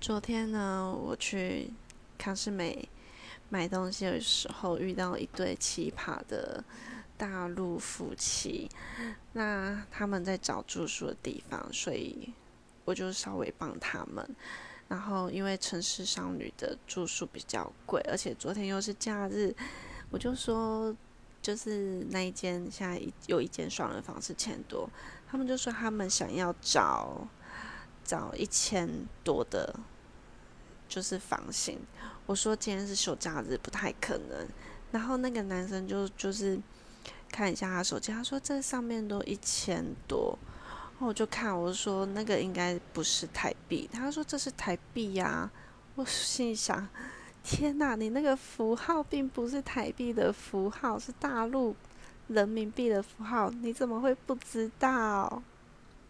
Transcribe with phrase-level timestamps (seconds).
[0.00, 1.72] 昨天呢，我去
[2.16, 2.88] 康士美
[3.48, 6.62] 买东西的时候，遇到一对奇葩的
[7.16, 8.70] 大陆夫妻。
[9.32, 12.32] 那他们在找住宿的地方，所以
[12.84, 14.24] 我就稍微帮他们。
[14.86, 19.52] 然后因为城市少女的住宿比较贵，而且昨天又是假日，
[20.10, 20.94] 我就说
[21.42, 24.88] 就是那一间现在有一间双人房是千多，
[25.28, 27.26] 他们就说他们想要找。
[28.08, 28.88] 找一千
[29.22, 29.78] 多的，
[30.88, 31.78] 就是房型。
[32.24, 34.48] 我说今天是休假日，不太可能。
[34.90, 36.58] 然后那个男生就就是
[37.30, 40.38] 看一下他手机，他说这上面都一千多。
[40.92, 43.86] 然后我就看，我说那个应该不是台币。
[43.92, 45.50] 他说这是台币呀。
[45.94, 46.88] 我心想，
[47.42, 51.76] 天哪，你那个符号并不是台币的符号，是大陆
[52.28, 55.42] 人民币的符号，你怎么会不知道？